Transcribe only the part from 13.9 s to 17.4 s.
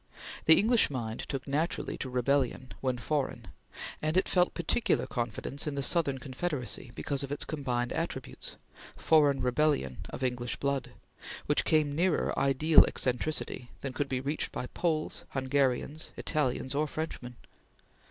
could be reached by Poles, Hungarians, Italians or Frenchmen.